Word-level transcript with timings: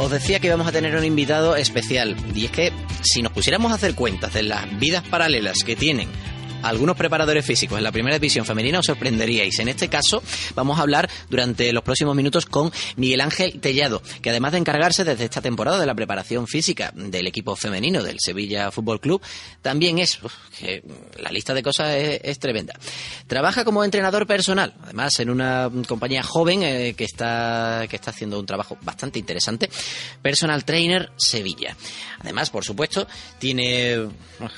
Os 0.00 0.10
decía 0.10 0.40
que 0.40 0.46
íbamos 0.46 0.66
a 0.66 0.72
tener 0.72 0.96
un 0.96 1.04
invitado 1.04 1.56
especial 1.56 2.16
y 2.34 2.46
es 2.46 2.50
que 2.50 2.72
si 3.02 3.20
nos 3.20 3.32
pusiéramos 3.32 3.70
a 3.70 3.74
hacer 3.74 3.94
cuentas 3.94 4.32
de 4.32 4.42
las 4.42 4.78
vidas 4.78 5.02
paralelas 5.06 5.58
que 5.62 5.76
tienen 5.76 6.08
algunos 6.62 6.96
preparadores 6.96 7.44
físicos 7.44 7.78
en 7.78 7.84
la 7.84 7.92
primera 7.92 8.16
división 8.18 8.44
femenina 8.44 8.78
os 8.80 8.86
sorprenderíais. 8.86 9.58
En 9.58 9.68
este 9.68 9.88
caso, 9.88 10.22
vamos 10.54 10.78
a 10.78 10.82
hablar 10.82 11.08
durante 11.28 11.72
los 11.72 11.82
próximos 11.82 12.14
minutos 12.16 12.46
con 12.46 12.72
Miguel 12.96 13.20
Ángel 13.20 13.60
Tellado, 13.60 14.02
que 14.22 14.30
además 14.30 14.52
de 14.52 14.58
encargarse 14.58 15.04
desde 15.04 15.24
esta 15.24 15.40
temporada 15.40 15.78
de 15.78 15.86
la 15.86 15.94
preparación 15.94 16.46
física 16.46 16.92
del 16.94 17.26
equipo 17.26 17.56
femenino 17.56 18.02
del 18.02 18.18
Sevilla 18.20 18.70
Fútbol 18.70 19.00
Club, 19.00 19.20
también 19.62 19.98
es, 19.98 20.18
que 20.58 20.82
la 21.18 21.30
lista 21.30 21.54
de 21.54 21.62
cosas 21.62 21.94
es, 21.96 22.38
tremenda. 22.38 22.74
Trabaja 23.26 23.64
como 23.64 23.84
entrenador 23.84 24.26
personal, 24.26 24.74
además 24.82 25.18
en 25.20 25.30
una 25.30 25.70
compañía 25.86 26.22
joven 26.22 26.62
eh, 26.62 26.94
que, 26.96 27.04
está, 27.04 27.86
que 27.88 27.96
está 27.96 28.10
haciendo 28.10 28.38
un 28.38 28.46
trabajo 28.46 28.78
bastante 28.82 29.18
interesante, 29.18 29.70
Personal 30.22 30.64
Trainer 30.64 31.10
Sevilla. 31.16 31.76
Además, 32.20 32.50
por 32.50 32.64
supuesto, 32.64 33.06
tiene, 33.38 34.08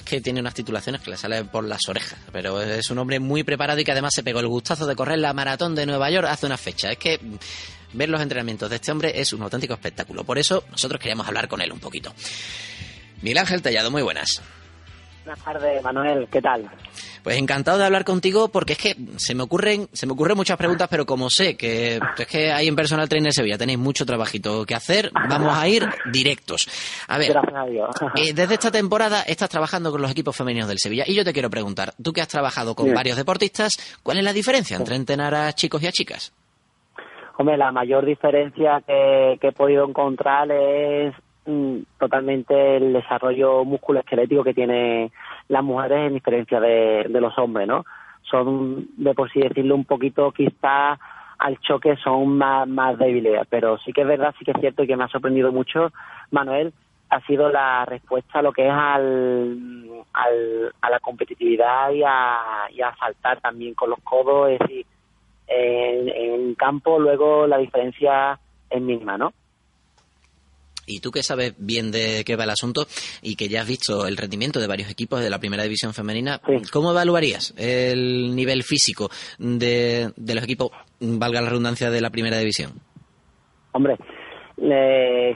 que 0.05 0.21
tiene 0.21 0.41
unas 0.41 0.55
titulaciones 0.55 1.01
que 1.01 1.11
le 1.11 1.17
salen 1.17 1.49
por 1.49 1.65
las 1.65 1.81
pero 2.33 2.61
es 2.61 2.91
un 2.91 2.99
hombre 2.99 3.21
muy 3.21 3.43
preparado 3.43 3.81
y 3.81 3.85
que 3.85 3.93
además 3.93 4.13
se 4.15 4.23
pegó 4.23 4.41
el 4.41 4.49
gustazo 4.49 4.87
de 4.87 4.97
correr 4.97 5.19
la 5.19 5.33
maratón 5.33 5.75
de 5.75 5.87
Nueva 5.87 6.11
York 6.11 6.27
hace 6.29 6.47
una 6.47 6.57
fecha. 6.57 6.91
Es 6.91 6.99
que 6.99 7.21
ver 7.93 8.09
los 8.09 8.21
entrenamientos 8.21 8.71
de 8.71 8.77
este 8.77 8.93
hombre 8.93 9.21
es 9.21 9.33
un 9.33 9.43
auténtico 9.43 9.75
espectáculo. 9.75 10.25
Por 10.25 10.39
eso 10.39 10.65
nosotros 10.71 11.01
queríamos 11.01 11.27
hablar 11.27 11.49
con 11.49 11.61
él 11.61 11.73
un 11.73 11.81
poquito. 11.81 12.15
Miguel 13.21 13.39
Ángel 13.39 13.63
Tallado, 13.63 13.91
muy 13.91 14.03
buenas. 14.03 14.43
Buenas 15.25 15.45
tardes, 15.45 15.83
Manuel, 15.85 16.27
¿qué 16.31 16.43
tal? 16.43 16.69
Pues 17.23 17.39
encantado 17.39 17.79
de 17.79 17.85
hablar 17.85 18.05
contigo 18.05 18.49
porque 18.49 18.73
es 18.73 18.79
que 18.79 18.97
se 19.17 19.37
me 19.37 19.45
ocurren, 19.45 19.87
se 19.93 20.07
me 20.07 20.15
ocurren 20.15 20.37
muchas 20.37 20.57
preguntas, 20.57 20.89
pero 20.91 21.07
como 21.07 21.31
sé 21.31 21.57
que 21.57 22.01
es 22.19 22.27
que 22.27 22.51
hay 22.51 22.67
en 22.67 22.75
Personal 22.75 23.09
Trainer 23.09 23.33
Sevilla 23.33 23.57
tenéis 23.57 23.79
mucho 23.79 24.05
trabajito 24.05 24.67
que 24.67 24.75
hacer, 24.75 25.13
vamos 25.29 25.57
a 25.57 25.69
ir 25.69 25.89
directos. 26.11 26.67
A 27.07 27.19
ver, 27.19 27.31
eh, 28.17 28.33
desde 28.35 28.55
esta 28.55 28.73
temporada 28.73 29.23
estás 29.23 29.49
trabajando 29.49 29.93
con 29.93 30.03
los 30.03 30.11
equipos 30.11 30.37
femeninos 30.37 30.69
del 30.69 30.79
Sevilla 30.79 31.05
y 31.07 31.15
yo 31.15 31.25
te 31.25 31.33
quiero 31.33 31.51
preguntar, 31.51 31.93
tú 32.03 32.13
que 32.13 32.21
has 32.21 32.29
trabajado 32.29 32.75
con 32.75 32.93
varios 32.93 33.17
deportistas, 33.17 34.01
¿cuál 34.03 34.19
es 34.19 34.25
la 34.25 34.33
diferencia 34.33 34.77
entre 34.77 34.97
entrenar 34.97 35.35
a 35.37 35.53
chicos 35.53 35.81
y 35.85 35.87
a 35.87 35.93
chicas? 35.93 36.33
Hombre, 37.39 37.57
la 37.57 37.71
mayor 37.71 38.05
diferencia 38.05 38.83
que 38.85 39.39
he 39.41 39.53
podido 39.53 39.89
encontrar 39.89 40.51
es 40.51 41.15
totalmente 41.99 42.77
el 42.77 42.93
desarrollo 42.93 43.65
musculoesquelético 43.65 44.45
que 44.45 44.55
tiene 44.55 45.11
las 45.49 45.65
mujeres 45.65 46.07
en 46.07 46.15
diferencia 46.15 46.61
de, 46.61 47.07
los 47.09 47.37
hombres, 47.39 47.67
¿no? 47.67 47.85
Son, 48.23 48.87
de 48.97 49.15
por 49.15 49.31
sí 49.31 49.41
decirlo 49.41 49.75
un 49.75 49.85
poquito, 49.85 50.31
quizá 50.33 50.99
al 51.39 51.59
choque 51.59 51.97
son 51.97 52.39
más, 52.39 52.69
más 52.69 52.97
débiles, 52.97 53.43
pero 53.51 53.79
sí 53.79 53.93
que 53.93 54.03
es 54.03 54.07
verdad, 54.07 54.35
sí 54.39 54.45
que 54.45 54.53
es 54.53 54.61
cierto 54.61 54.85
y 54.85 54.87
que 54.87 54.97
me 54.97 55.05
ha 55.05 55.09
sorprendido 55.09 55.51
mucho, 55.51 55.93
Manuel, 56.31 56.73
ha 57.11 57.21
sido 57.27 57.51
la 57.51 57.85
respuesta 57.85 58.39
a 58.39 58.43
lo 58.43 58.53
que 58.53 58.67
es 58.67 58.73
al, 58.73 59.91
al 60.15 60.73
a 60.81 60.91
la 60.91 61.01
competitividad 61.01 61.91
y 61.91 62.03
a, 62.07 62.69
y 62.71 62.81
a 62.81 62.95
saltar 62.97 63.41
también 63.41 63.75
con 63.75 63.91
los 63.91 63.99
codos, 64.01 64.51
es 64.51 64.59
decir, 64.61 64.87
en, 65.49 66.09
en 66.09 66.55
campo 66.55 66.99
luego 66.99 67.47
la 67.47 67.59
diferencia 67.59 68.39
es 68.71 68.81
mínima, 68.81 69.19
¿no? 69.19 69.33
Y 70.87 71.01
tú 71.01 71.11
que 71.11 71.23
sabes 71.23 71.55
bien 71.59 71.93
de 71.93 72.25
qué 72.25 72.37
va 72.37 72.45
el 72.45 72.51
asunto 72.51 72.87
y 73.23 73.37
que 73.37 73.49
ya 73.49 73.63
has 73.63 73.69
visto 73.69 74.07
el 74.07 74.17
rendimiento 74.17 74.61
de 74.61 74.67
varios 74.67 74.91
equipos 74.91 75.21
de 75.21 75.31
la 75.31 75.39
primera 75.39 75.63
división 75.63 75.95
femenina, 75.95 76.41
¿cómo 76.73 76.91
evaluarías 76.91 77.55
el 77.57 78.35
nivel 78.35 78.63
físico 78.63 79.09
de, 79.39 80.13
los 80.17 80.45
equipos, 80.45 80.71
valga 81.01 81.41
la 81.41 81.51
redundancia, 81.51 81.91
de 81.91 82.01
la 82.01 82.11
primera 82.11 82.39
división? 82.39 82.73
Hombre, 83.73 83.97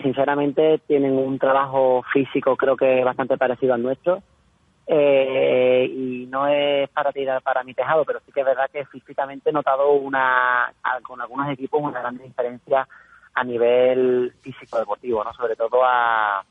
sinceramente 0.03 0.81
tienen 0.87 1.13
un 1.13 1.39
trabajo 1.39 2.03
físico 2.13 2.57
creo 2.57 2.77
que 2.77 3.03
bastante 3.05 3.37
parecido 3.37 3.75
al 3.75 3.83
nuestro. 3.83 4.23
Eh, 4.89 5.91
y 5.93 6.27
no 6.27 6.47
es 6.47 6.89
para 6.91 7.11
tirar 7.11 7.43
para 7.43 7.65
mi 7.65 7.75
tejado, 7.75 8.05
pero 8.05 8.21
sí 8.25 8.31
que 8.31 8.41
es 8.41 8.47
verdad 8.47 8.71
que 8.73 8.85
físicamente 8.87 9.51
he 9.51 9.53
notado 9.53 9.91
una 9.93 10.73
con 11.03 11.21
algunos 11.21 11.51
equipos 11.51 11.83
una 11.83 11.99
gran 11.99 12.17
diferencia 12.19 12.87
a 13.37 13.45
nivel 13.45 14.33
físico 14.41 14.79
deportivo, 14.79 15.23
¿no? 15.23 15.33
Sobre 15.35 15.57
todo 15.57 15.85
a, 15.85 16.43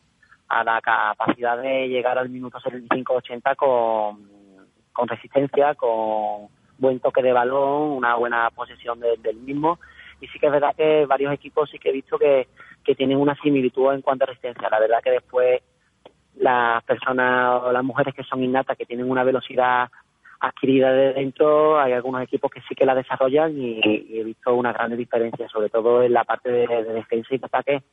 a 0.47 0.63
la 0.63 0.81
capacidad 0.81 1.57
de 1.57 1.87
llegar 1.89 2.17
al 2.19 2.29
minuto 2.29 2.59
75-80 2.59 3.55
con, 3.55 4.67
con 4.93 5.07
resistencia, 5.07 5.73
con 5.73 6.47
buen 6.77 6.99
toque 6.99 7.23
de 7.23 7.33
balón, 7.33 7.89
una 7.89 8.15
buena 8.15 8.51
posesión 8.51 8.99
del 8.99 9.37
mismo. 9.37 9.79
Y 10.21 10.27
sí 10.27 10.37
que 10.37 10.45
es 10.45 10.51
verdad 10.51 10.75
que 10.75 11.07
varios 11.07 11.33
equipos 11.33 11.71
sí 11.71 11.79
que 11.79 11.89
he 11.89 11.93
visto 11.93 12.19
que, 12.19 12.47
que 12.83 12.93
tienen 12.93 13.17
una 13.17 13.35
similitud 13.41 13.91
en 13.91 14.03
cuanto 14.03 14.25
a 14.25 14.27
resistencia. 14.27 14.69
La 14.69 14.79
verdad 14.79 15.01
que 15.03 15.11
después 15.11 15.61
las 16.35 16.83
personas 16.83 17.63
o 17.63 17.71
las 17.71 17.83
mujeres 17.83 18.13
que 18.13 18.23
son 18.23 18.43
innatas, 18.43 18.77
que 18.77 18.85
tienen 18.85 19.09
una 19.09 19.23
velocidad 19.23 19.89
adquirida 20.47 20.91
de 20.91 21.13
dentro, 21.13 21.79
hay 21.79 21.93
algunos 21.93 22.21
equipos 22.21 22.51
que 22.51 22.61
sí 22.61 22.75
que 22.75 22.85
la 22.85 22.95
desarrollan 22.95 23.57
y, 23.57 23.79
he 23.83 24.23
visto 24.23 24.53
una 24.53 24.73
gran 24.73 24.95
diferencia, 24.95 25.47
sobre 25.49 25.69
todo 25.69 26.03
en 26.03 26.13
la 26.13 26.23
parte 26.23 26.51
de, 26.51 26.67
defensa 26.83 27.33
y 27.33 27.37
de 27.37 27.45
ataque, 27.45 27.83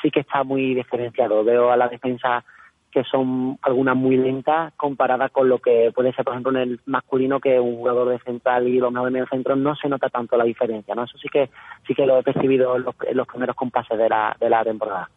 sí 0.00 0.10
que 0.10 0.20
está 0.20 0.44
muy 0.44 0.74
diferenciado. 0.74 1.44
Veo 1.44 1.70
a 1.70 1.76
la 1.76 1.88
defensa 1.88 2.44
que 2.90 3.04
son 3.04 3.58
algunas 3.60 3.94
muy 3.94 4.16
lentas 4.16 4.72
comparadas 4.74 5.30
con 5.30 5.48
lo 5.48 5.58
que 5.58 5.92
puede 5.94 6.14
ser, 6.14 6.24
por 6.24 6.32
ejemplo, 6.32 6.52
en 6.52 6.70
el 6.70 6.80
masculino, 6.86 7.40
que 7.40 7.60
un 7.60 7.76
jugador 7.76 8.08
de 8.08 8.18
central 8.20 8.66
y 8.68 8.78
los 8.78 8.92
de 8.92 9.10
medio 9.10 9.26
centro 9.26 9.54
no 9.54 9.76
se 9.76 9.88
nota 9.88 10.08
tanto 10.08 10.36
la 10.36 10.44
diferencia, 10.44 10.94
¿no? 10.94 11.04
Eso 11.04 11.18
sí 11.18 11.28
que 11.28 11.50
sí 11.86 11.94
que 11.94 12.06
lo 12.06 12.18
he 12.18 12.22
percibido 12.22 12.76
en 12.76 12.84
los, 12.84 12.94
en 13.06 13.16
los 13.16 13.26
primeros 13.26 13.54
compases 13.54 13.98
de 13.98 14.08
la, 14.08 14.34
de 14.40 14.48
la 14.48 14.64
temporada. 14.64 15.10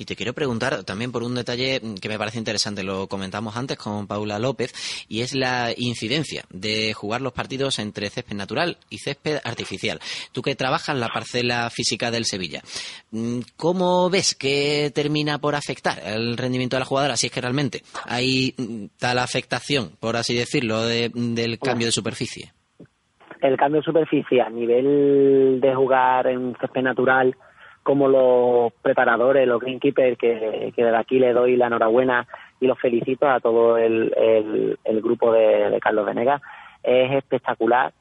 Y 0.00 0.06
te 0.06 0.16
quiero 0.16 0.32
preguntar 0.32 0.82
también 0.84 1.12
por 1.12 1.22
un 1.22 1.34
detalle 1.34 1.78
que 2.00 2.08
me 2.08 2.16
parece 2.16 2.38
interesante, 2.38 2.82
lo 2.82 3.06
comentamos 3.06 3.54
antes 3.58 3.76
con 3.76 4.06
Paula 4.06 4.38
López, 4.38 4.72
y 5.10 5.20
es 5.20 5.34
la 5.34 5.74
incidencia 5.76 6.44
de 6.48 6.94
jugar 6.94 7.20
los 7.20 7.34
partidos 7.34 7.78
entre 7.78 8.08
césped 8.08 8.34
natural 8.34 8.78
y 8.88 8.96
césped 8.96 9.40
artificial. 9.44 10.00
Tú 10.32 10.40
que 10.40 10.54
trabajas 10.54 10.96
la 10.96 11.08
parcela 11.08 11.68
física 11.68 12.10
del 12.10 12.24
Sevilla, 12.24 12.62
mm, 13.10 13.40
¿cómo 13.58 14.08
ves 14.08 14.34
que 14.34 14.90
termina 14.94 15.36
por 15.36 15.54
afectar 15.54 15.98
el 16.02 16.38
rendimiento 16.38 16.76
de 16.76 16.80
la 16.80 16.86
jugadora 16.86 17.18
si 17.18 17.26
es 17.26 17.32
que 17.32 17.42
realmente 17.42 17.82
hay 18.06 18.54
mm, 18.56 18.84
tal 18.98 19.18
afectación, 19.18 19.90
por 20.00 20.16
así 20.16 20.34
decirlo, 20.34 20.86
del 20.86 21.58
cambio 21.58 21.88
de 21.88 21.92
superficie? 21.92 22.54
El 23.42 23.58
cambio 23.58 23.82
de 23.82 23.84
superficie 23.84 24.40
a 24.40 24.48
nivel 24.48 25.60
de 25.60 25.74
jugar 25.74 26.26
en 26.26 26.56
césped 26.58 26.80
natural 26.80 27.36
como 27.82 28.08
los 28.08 28.72
preparadores, 28.82 29.46
los 29.48 29.60
greenkeepers, 29.60 30.18
que, 30.18 30.72
que 30.74 30.84
desde 30.84 30.96
aquí 30.96 31.18
le 31.18 31.32
doy 31.32 31.56
la 31.56 31.68
enhorabuena 31.68 32.26
y 32.60 32.66
los 32.66 32.78
felicito 32.78 33.28
a 33.28 33.40
todo 33.40 33.78
el, 33.78 34.78
grupo 35.02 35.32
de, 35.32 35.78
Carlos 35.80 36.06
Venegas, 36.06 36.42
es 36.82 37.12
espectacular. 37.12 37.92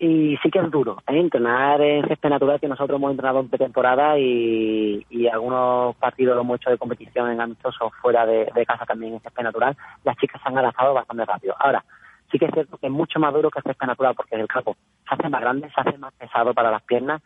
Y 0.00 0.36
sí 0.40 0.50
que 0.50 0.60
es 0.60 0.70
duro, 0.70 1.02
¿eh? 1.08 1.18
entrenar 1.18 1.80
en 1.80 2.06
césped 2.06 2.30
natural, 2.30 2.60
que 2.60 2.68
nosotros 2.68 2.96
hemos 2.96 3.10
entrenado 3.10 3.40
en 3.40 3.48
pretemporada 3.48 4.16
y, 4.16 5.04
algunos 5.32 5.96
partidos 5.96 6.36
lo 6.36 6.42
hemos 6.42 6.60
hecho 6.60 6.70
de 6.70 6.78
competición 6.78 7.32
en 7.32 7.40
amistosos 7.40 7.92
fuera 8.00 8.24
de, 8.24 8.46
casa 8.64 8.86
también 8.86 9.14
en 9.14 9.20
césped 9.20 9.42
natural, 9.42 9.76
las 10.04 10.16
chicas 10.18 10.40
se 10.40 10.48
han 10.48 10.56
adaptado 10.56 10.94
bastante 10.94 11.24
rápido. 11.24 11.56
Ahora, 11.58 11.84
sí 12.30 12.38
que 12.38 12.44
es 12.44 12.52
cierto 12.52 12.78
que 12.78 12.86
es 12.86 12.92
mucho 12.92 13.18
más 13.18 13.34
duro 13.34 13.50
que 13.50 13.58
el 13.58 13.64
césped 13.64 13.88
natural 13.88 14.14
porque 14.14 14.36
el 14.36 14.46
campo 14.46 14.76
se 15.08 15.14
hace 15.16 15.28
más 15.28 15.40
grande, 15.40 15.68
se 15.74 15.80
hace 15.80 15.98
más 15.98 16.14
pesado 16.14 16.54
para 16.54 16.70
las 16.70 16.82
piernas 16.82 17.20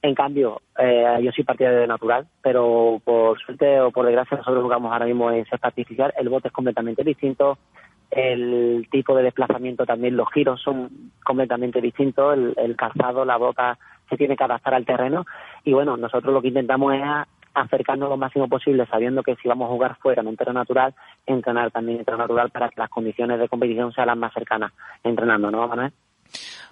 en 0.00 0.14
cambio, 0.14 0.62
eh, 0.78 1.18
yo 1.22 1.32
soy 1.32 1.44
partidario 1.44 1.80
de 1.80 1.86
natural, 1.86 2.26
pero 2.42 3.00
por 3.04 3.38
suerte 3.40 3.80
o 3.80 3.90
por 3.90 4.06
desgracia 4.06 4.36
nosotros 4.36 4.62
jugamos 4.62 4.92
ahora 4.92 5.06
mismo 5.06 5.30
en 5.30 5.44
cesta 5.46 5.68
artificial. 5.68 6.12
El 6.16 6.28
bote 6.28 6.48
es 6.48 6.54
completamente 6.54 7.02
distinto, 7.02 7.58
el 8.10 8.86
tipo 8.90 9.14
de 9.14 9.24
desplazamiento 9.24 9.84
también, 9.84 10.16
los 10.16 10.30
giros 10.32 10.60
son 10.62 11.12
completamente 11.24 11.80
distintos, 11.80 12.38
el, 12.56 12.76
calzado, 12.76 13.24
la 13.24 13.36
bota 13.36 13.78
se 14.08 14.16
tiene 14.16 14.36
que 14.36 14.44
adaptar 14.44 14.74
al 14.74 14.86
terreno. 14.86 15.26
Y 15.64 15.72
bueno, 15.72 15.96
nosotros 15.96 16.32
lo 16.32 16.40
que 16.40 16.48
intentamos 16.48 16.94
es 16.94 17.02
acercarnos 17.54 18.08
lo 18.08 18.16
máximo 18.16 18.48
posible, 18.48 18.86
sabiendo 18.86 19.22
que 19.22 19.36
si 19.36 19.48
vamos 19.48 19.66
a 19.66 19.72
jugar 19.72 19.96
fuera 19.96 20.22
en 20.22 20.28
un 20.28 20.36
terreno 20.36 20.60
natural, 20.60 20.94
entrenar 21.26 21.70
también 21.70 21.98
en 21.98 22.04
terreno 22.04 22.24
natural 22.24 22.50
para 22.50 22.68
que 22.68 22.80
las 22.80 22.88
condiciones 22.88 23.38
de 23.40 23.48
competición 23.48 23.92
sean 23.92 24.06
las 24.06 24.16
más 24.16 24.32
cercanas 24.32 24.72
entrenando, 25.02 25.50
¿no, 25.50 25.66
Manuel? 25.66 25.92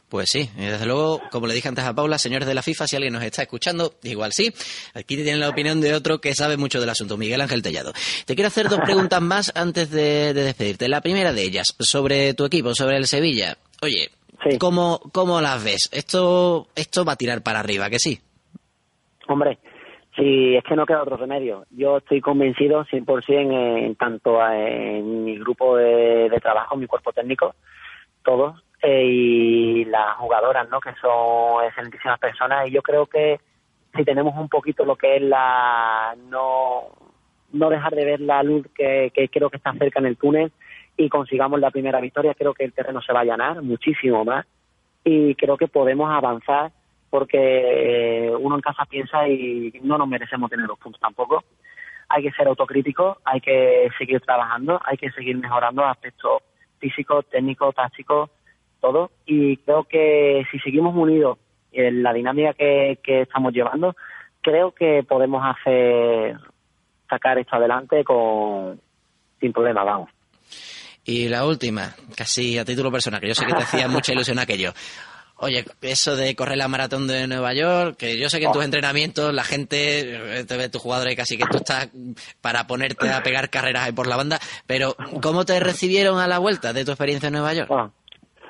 Pues 0.08 0.26
sí, 0.30 0.48
desde 0.56 0.86
luego, 0.86 1.20
como 1.32 1.48
le 1.48 1.54
dije 1.54 1.68
antes 1.68 1.84
a 1.84 1.92
Paula, 1.92 2.16
señores 2.16 2.46
de 2.46 2.54
la 2.54 2.62
FIFA, 2.62 2.86
si 2.86 2.94
alguien 2.94 3.12
nos 3.12 3.24
está 3.24 3.42
escuchando, 3.42 3.94
igual 4.04 4.30
sí. 4.32 4.52
Aquí 4.94 5.16
tienen 5.16 5.40
la 5.40 5.48
opinión 5.48 5.80
de 5.80 5.94
otro 5.94 6.20
que 6.20 6.32
sabe 6.34 6.56
mucho 6.56 6.80
del 6.80 6.90
asunto, 6.90 7.16
Miguel 7.16 7.40
Ángel 7.40 7.60
Tellado. 7.60 7.92
Te 8.24 8.36
quiero 8.36 8.46
hacer 8.46 8.68
dos 8.68 8.78
preguntas 8.80 9.20
más 9.20 9.52
antes 9.56 9.90
de, 9.90 10.32
despedirte. 10.32 10.88
La 10.88 11.00
primera 11.00 11.32
de 11.32 11.42
ellas, 11.42 11.74
sobre 11.80 12.34
tu 12.34 12.44
equipo, 12.44 12.72
sobre 12.72 12.98
el 12.98 13.06
Sevilla. 13.06 13.56
Oye, 13.82 14.10
¿cómo, 14.60 15.00
¿cómo 15.12 15.40
las 15.40 15.64
ves? 15.64 15.90
Esto, 15.92 16.68
esto 16.76 17.04
va 17.04 17.14
a 17.14 17.16
tirar 17.16 17.42
para 17.42 17.58
arriba, 17.58 17.90
que 17.90 17.98
sí. 17.98 18.20
Hombre, 19.26 19.58
sí, 20.14 20.54
es 20.54 20.62
que 20.62 20.76
no 20.76 20.86
queda 20.86 21.02
otro 21.02 21.16
remedio. 21.16 21.66
Yo 21.70 21.96
estoy 21.96 22.20
convencido 22.20 22.84
100% 22.84 23.24
en, 23.28 23.52
en 23.52 23.96
tanto 23.96 24.38
en 24.52 25.24
mi 25.24 25.36
grupo 25.36 25.76
de, 25.76 26.28
de 26.30 26.38
trabajo, 26.38 26.76
mi 26.76 26.86
cuerpo 26.86 27.12
técnico, 27.12 27.56
todos 28.22 28.62
y 28.86 29.84
las 29.86 30.16
jugadoras, 30.16 30.68
¿no? 30.68 30.80
Que 30.80 30.94
son 31.00 31.64
excelentísimas 31.64 32.18
personas 32.18 32.68
y 32.68 32.70
yo 32.70 32.82
creo 32.82 33.06
que 33.06 33.40
si 33.94 34.04
tenemos 34.04 34.34
un 34.36 34.48
poquito 34.48 34.84
lo 34.84 34.96
que 34.96 35.16
es 35.16 35.22
la 35.22 36.14
no 36.28 36.88
no 37.52 37.70
dejar 37.70 37.94
de 37.94 38.04
ver 38.04 38.20
la 38.20 38.42
luz 38.42 38.66
que, 38.74 39.10
que 39.14 39.28
creo 39.28 39.48
que 39.48 39.56
está 39.56 39.72
cerca 39.74 40.00
en 40.00 40.06
el 40.06 40.16
túnel 40.16 40.52
y 40.96 41.08
consigamos 41.08 41.60
la 41.60 41.70
primera 41.70 42.00
victoria, 42.00 42.34
creo 42.34 42.54
que 42.54 42.64
el 42.64 42.72
terreno 42.72 43.00
se 43.00 43.12
va 43.12 43.20
a 43.20 43.22
allanar 43.22 43.62
muchísimo 43.62 44.24
más 44.24 44.46
y 45.04 45.34
creo 45.36 45.56
que 45.56 45.68
podemos 45.68 46.10
avanzar 46.10 46.72
porque 47.10 48.32
uno 48.38 48.56
en 48.56 48.60
casa 48.60 48.84
piensa 48.84 49.28
y 49.28 49.72
no 49.82 49.96
nos 49.96 50.08
merecemos 50.08 50.50
tener 50.50 50.66
los 50.66 50.78
puntos 50.78 51.00
tampoco. 51.00 51.44
Hay 52.08 52.22
que 52.22 52.32
ser 52.32 52.46
autocrítico, 52.46 53.18
hay 53.24 53.40
que 53.40 53.88
seguir 53.98 54.20
trabajando, 54.20 54.80
hay 54.84 54.96
que 54.96 55.10
seguir 55.10 55.36
mejorando 55.38 55.84
aspectos 55.84 56.42
físicos, 56.78 57.24
técnicos, 57.30 57.74
tácticos, 57.74 58.30
todo. 58.81 59.11
Y 59.26 59.56
creo 59.58 59.84
que 59.84 60.44
si 60.50 60.58
seguimos 60.61 60.94
unidos 60.96 61.38
en 61.73 62.02
la 62.02 62.12
dinámica 62.12 62.55
que, 62.55 62.99
que 63.02 63.23
estamos 63.23 63.52
llevando, 63.52 63.94
creo 64.40 64.73
que 64.73 65.05
podemos 65.06 65.43
hacer 65.44 66.37
sacar 67.08 67.38
esto 67.38 67.56
adelante 67.56 68.05
con 68.05 68.81
sin 69.40 69.52
problema, 69.52 69.84
vamos. 69.84 70.11
Y 71.05 71.28
la 71.28 71.46
última, 71.46 71.94
casi 72.17 72.58
a 72.58 72.64
título 72.64 72.90
personal, 72.90 73.20
que 73.20 73.28
yo 73.28 73.34
sé 73.34 73.46
que 73.46 73.52
te 73.52 73.62
hacía 73.62 73.88
mucha 73.88 74.12
ilusión 74.12 74.38
aquello. 74.38 74.73
Oye, 75.38 75.67
eso 75.82 76.17
de 76.17 76.34
correr 76.34 76.56
la 76.56 76.67
maratón 76.67 77.06
de 77.06 77.26
Nueva 77.26 77.52
York, 77.52 77.96
que 77.99 78.19
yo 78.19 78.31
sé 78.31 78.38
que 78.38 78.46
en 78.46 78.52
tus 78.52 78.62
oh. 78.62 78.64
entrenamientos 78.64 79.34
la 79.34 79.44
gente 79.44 80.44
te 80.49 80.56
ve 80.56 80.70
tus 80.70 80.81
jugadores 80.81 81.14
casi 81.14 81.37
que 81.37 81.44
tú 81.44 81.58
estás 81.58 81.90
para 82.40 82.67
ponerte 82.67 83.12
a 83.12 83.23
pegar 83.23 83.50
carreras 83.50 83.84
ahí 83.84 83.93
por 83.93 84.06
la 84.06 84.17
banda, 84.17 84.40
pero 84.67 84.96
¿cómo 85.20 85.44
te 85.44 85.61
recibieron 85.61 86.19
a 86.19 86.26
la 86.26 86.38
vuelta 86.38 86.73
de 86.73 86.87
tu 86.87 86.93
experiencia 86.93 87.26
en 87.26 87.34
Nueva 87.34 87.52
York? 87.52 87.93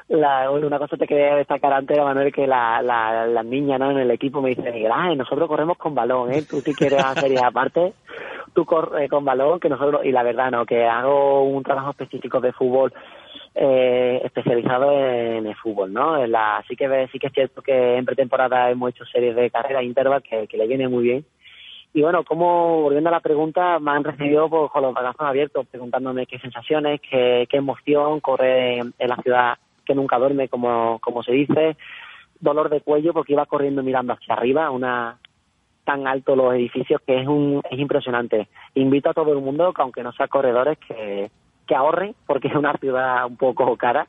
La, 0.08 0.48
una 0.52 0.78
cosa 0.78 0.96
te 0.96 1.06
quería 1.06 1.34
destacar 1.34 1.72
antes, 1.72 1.98
Manuel, 1.98 2.32
que 2.32 2.46
la, 2.46 2.80
la, 2.80 3.26
las 3.26 3.44
niñas 3.44 3.80
¿no? 3.80 3.90
en 3.90 3.98
el 3.98 4.10
equipo 4.12 4.40
me 4.40 4.50
dicen, 4.50 4.72
Miguel 4.72 4.92
nosotros 5.16 5.48
corremos 5.48 5.76
con 5.78 5.96
balón, 5.96 6.32
¿eh? 6.32 6.42
Tú 6.48 6.60
si 6.60 6.74
quieres 6.74 7.04
hacer 7.04 7.36
aparte, 7.44 7.92
tú 8.54 8.64
corres 8.64 9.10
con 9.10 9.24
balón, 9.24 9.58
que 9.58 9.68
nosotros, 9.68 10.04
y 10.04 10.12
la 10.12 10.22
verdad 10.22 10.52
no, 10.52 10.64
que 10.64 10.84
hago 10.84 11.42
un 11.42 11.60
trabajo 11.64 11.90
específico 11.90 12.40
de 12.40 12.52
fútbol 12.52 12.92
eh, 13.56 14.20
especializado 14.22 14.92
en 14.92 15.44
el 15.44 15.56
fútbol, 15.56 15.92
¿no? 15.92 16.22
En 16.22 16.30
la, 16.30 16.62
que 16.68 17.08
sí 17.10 17.18
que 17.18 17.26
es 17.26 17.32
cierto 17.32 17.60
que 17.60 17.96
en 17.96 18.04
pretemporada 18.04 18.70
hemos 18.70 18.90
hecho 18.90 19.04
series 19.06 19.34
de 19.34 19.50
carrera 19.50 19.82
interval 19.82 20.22
que, 20.22 20.46
que 20.46 20.56
le 20.56 20.68
viene 20.68 20.86
muy 20.86 21.02
bien. 21.02 21.26
Y 21.92 22.02
bueno, 22.02 22.22
como 22.22 22.82
volviendo 22.82 23.08
a 23.08 23.12
la 23.12 23.20
pregunta, 23.20 23.80
me 23.80 23.90
han 23.90 24.04
recibido 24.04 24.48
pues, 24.48 24.70
con 24.70 24.82
los 24.82 24.94
brazos 24.94 25.22
abiertos, 25.22 25.66
preguntándome 25.66 26.26
qué 26.26 26.38
sensaciones, 26.38 27.00
qué, 27.00 27.48
qué 27.50 27.56
emoción 27.56 28.20
correr 28.20 28.84
en 28.98 29.08
la 29.08 29.16
ciudad 29.16 29.56
que 29.86 29.94
nunca 29.94 30.18
duerme, 30.18 30.48
como, 30.48 30.98
como 31.00 31.22
se 31.22 31.32
dice, 31.32 31.76
dolor 32.40 32.68
de 32.68 32.80
cuello 32.80 33.14
porque 33.14 33.32
iba 33.32 33.46
corriendo 33.46 33.82
mirando 33.82 34.12
hacia 34.12 34.34
arriba, 34.34 34.70
una 34.70 35.18
tan 35.84 36.06
alto 36.06 36.34
los 36.34 36.52
edificios 36.52 37.00
que 37.06 37.20
es 37.20 37.28
un 37.28 37.62
es 37.70 37.78
impresionante. 37.78 38.48
Invito 38.74 39.10
a 39.10 39.14
todo 39.14 39.32
el 39.32 39.40
mundo, 39.40 39.72
que 39.72 39.82
aunque 39.82 40.02
no 40.02 40.12
sea 40.12 40.28
corredores, 40.28 40.78
que, 40.78 41.30
que 41.66 41.74
ahorren, 41.74 42.14
porque 42.26 42.48
es 42.48 42.54
una 42.54 42.74
ciudad 42.74 43.24
un 43.26 43.36
poco 43.36 43.76
cara, 43.76 44.08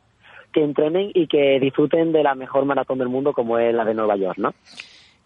que 0.52 0.64
entrenen 0.64 1.12
y 1.14 1.28
que 1.28 1.60
disfruten 1.60 2.12
de 2.12 2.24
la 2.24 2.34
mejor 2.36 2.66
maratón 2.66 2.98
del 2.98 3.10
mundo 3.10 3.32
como 3.32 3.60
es 3.60 3.74
la 3.74 3.86
de 3.86 3.94
Nueva 3.94 4.16
York, 4.16 4.40
¿no? 4.40 4.54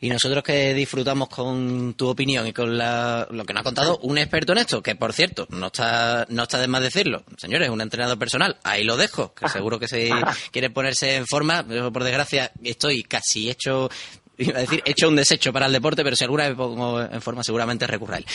Y 0.01 0.09
nosotros 0.09 0.43
que 0.43 0.73
disfrutamos 0.73 1.29
con 1.29 1.93
tu 1.93 2.07
opinión 2.09 2.47
y 2.47 2.53
con 2.53 2.75
lo 2.75 3.45
que 3.45 3.53
nos 3.53 3.61
ha 3.61 3.63
contado 3.63 3.99
un 3.99 4.17
experto 4.17 4.51
en 4.53 4.57
esto, 4.57 4.81
que 4.81 4.95
por 4.95 5.13
cierto, 5.13 5.47
no 5.51 5.67
está, 5.67 6.25
no 6.29 6.43
está 6.43 6.59
de 6.59 6.67
más 6.67 6.81
decirlo, 6.81 7.23
señores, 7.37 7.69
un 7.69 7.81
entrenador 7.81 8.17
personal, 8.17 8.57
ahí 8.63 8.83
lo 8.83 8.97
dejo, 8.97 9.33
que 9.33 9.47
seguro 9.49 9.79
que 9.79 9.87
si 9.87 10.09
quiere 10.51 10.71
ponerse 10.71 11.17
en 11.17 11.27
forma, 11.27 11.63
por 11.63 12.03
desgracia 12.03 12.51
estoy 12.63 13.03
casi 13.03 13.51
hecho 13.51 13.89
iba 14.37 14.57
a 14.57 14.61
decir, 14.61 14.81
hecho 14.85 15.07
un 15.07 15.15
desecho 15.15 15.53
para 15.53 15.67
el 15.67 15.71
deporte, 15.71 16.03
pero 16.03 16.15
si 16.15 16.23
alguna 16.23 16.47
vez 16.47 16.55
pongo 16.55 16.99
en 16.99 17.21
forma, 17.21 17.43
seguramente 17.43 17.85
recurra 17.85 18.15
a 18.15 18.19
él. 18.19 18.25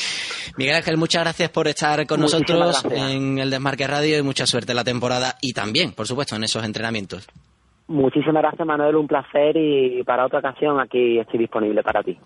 Miguel 0.57 0.77
Ángel, 0.77 0.97
muchas 0.97 1.23
gracias 1.23 1.51
por 1.51 1.67
estar 1.69 2.07
con 2.07 2.21
nosotros 2.21 2.85
en 2.91 3.39
el 3.39 3.51
Desmarque 3.51 3.87
Radio 3.87 4.19
y 4.19 4.23
mucha 4.23 4.47
suerte 4.47 4.73
en 4.73 4.77
la 4.77 4.85
temporada 4.85 5.37
y 5.41 5.53
también, 5.53 5.93
por 5.93 6.07
supuesto, 6.07 6.37
en 6.37 6.45
esos 6.45 6.65
entrenamientos. 6.65 7.27
Muchísimas 7.89 8.43
gracias, 8.43 8.67
Manuel. 8.67 8.97
Un 8.97 9.07
placer 9.07 9.57
y 9.57 10.03
para 10.03 10.27
otra 10.27 10.41
ocasión 10.41 10.81
aquí 10.81 11.19
estoy 11.19 11.39
disponible 11.39 11.83
para 11.83 12.03
ti. 12.03 12.19